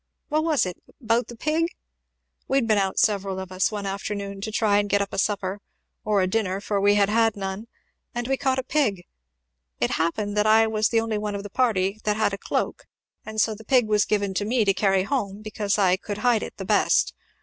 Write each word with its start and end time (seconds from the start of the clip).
What 0.29 0.43
was 0.43 0.65
it? 0.65 0.77
about 0.99 1.27
the 1.27 1.35
pig? 1.35 1.67
We 2.47 2.57
had 2.57 2.65
been 2.67 2.79
out, 2.79 2.97
several 2.97 3.39
of 3.39 3.51
us, 3.51 3.71
one 3.71 3.85
afternoon 3.85 4.41
to 4.41 4.51
try 4.51 4.81
to 4.81 4.87
get 4.87 4.99
up 4.99 5.13
a 5.13 5.19
supper 5.19 5.59
or 6.03 6.23
a 6.23 6.27
dinner, 6.27 6.59
for 6.59 6.81
we 6.81 6.95
had 6.95 7.07
had 7.07 7.35
none 7.37 7.67
and 8.15 8.25
we 8.25 8.31
had 8.33 8.39
caught 8.39 8.57
a 8.57 8.63
pig. 8.63 9.03
It 9.79 9.91
happened 9.91 10.35
that 10.37 10.47
I 10.47 10.65
was 10.65 10.89
the 10.89 10.99
only 11.01 11.19
one 11.19 11.35
of 11.35 11.43
the 11.43 11.51
party 11.51 11.99
that 12.03 12.17
had 12.17 12.33
a 12.33 12.39
cloak, 12.39 12.87
and 13.27 13.39
so 13.39 13.53
the 13.53 13.63
pig 13.63 13.85
was 13.87 14.05
given 14.05 14.33
to 14.33 14.43
me 14.43 14.65
to 14.65 14.73
carry 14.73 15.03
home, 15.03 15.43
because 15.43 15.77
I 15.77 15.97
could 15.97 16.17
hide 16.17 16.41
it 16.41 16.57
the 16.57 16.65
best. 16.65 17.13